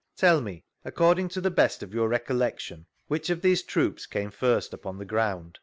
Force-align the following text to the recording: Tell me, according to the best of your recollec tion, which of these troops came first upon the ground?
Tell 0.17 0.41
me, 0.41 0.63
according 0.83 1.29
to 1.29 1.41
the 1.41 1.51
best 1.51 1.83
of 1.83 1.93
your 1.93 2.09
recollec 2.09 2.57
tion, 2.59 2.87
which 3.05 3.29
of 3.29 3.43
these 3.43 3.61
troops 3.61 4.07
came 4.07 4.31
first 4.31 4.73
upon 4.73 4.97
the 4.97 5.05
ground? 5.05 5.59